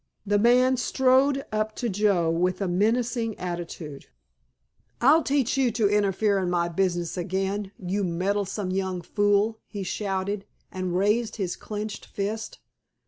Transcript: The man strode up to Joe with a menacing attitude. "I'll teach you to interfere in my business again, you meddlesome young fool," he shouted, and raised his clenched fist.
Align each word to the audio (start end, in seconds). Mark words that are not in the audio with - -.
The 0.25 0.39
man 0.39 0.77
strode 0.77 1.45
up 1.51 1.75
to 1.75 1.87
Joe 1.87 2.31
with 2.31 2.59
a 2.59 2.67
menacing 2.67 3.37
attitude. 3.37 4.07
"I'll 4.99 5.21
teach 5.21 5.57
you 5.57 5.69
to 5.73 5.87
interfere 5.87 6.39
in 6.39 6.49
my 6.49 6.69
business 6.69 7.17
again, 7.17 7.71
you 7.77 8.03
meddlesome 8.03 8.71
young 8.71 9.03
fool," 9.03 9.59
he 9.67 9.83
shouted, 9.83 10.45
and 10.71 10.97
raised 10.97 11.35
his 11.35 11.55
clenched 11.55 12.07
fist. 12.07 12.57